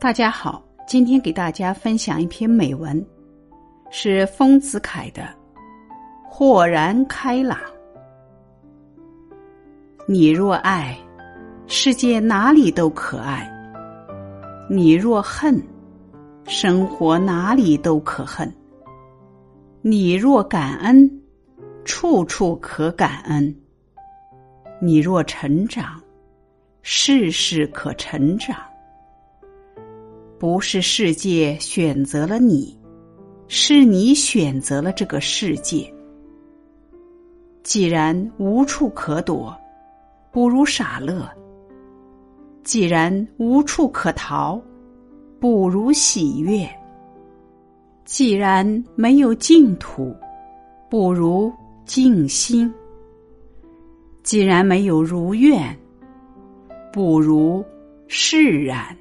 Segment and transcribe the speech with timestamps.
[0.00, 3.04] 大家好，今天给大家分享一篇美文，
[3.90, 5.22] 是丰子恺的
[6.26, 7.58] 《豁然开朗》。
[10.08, 10.96] 你若爱，
[11.66, 13.46] 世界哪里都可爱；
[14.70, 15.62] 你若恨，
[16.46, 18.48] 生活哪里都可恨；
[19.82, 21.10] 你若感恩，
[21.84, 23.54] 处处可感恩；
[24.80, 26.00] 你若成长，
[26.80, 28.56] 事事可成长。
[30.40, 32.74] 不是世界选择了你，
[33.46, 35.92] 是你选择了这个世界。
[37.62, 39.54] 既然无处可躲，
[40.32, 41.28] 不如傻乐；
[42.64, 44.58] 既然无处可逃，
[45.38, 46.66] 不如喜悦；
[48.06, 48.64] 既然
[48.94, 50.16] 没有净土，
[50.88, 51.52] 不如
[51.84, 52.66] 静心；
[54.22, 55.78] 既然没有如愿，
[56.90, 57.62] 不如
[58.08, 58.96] 释然。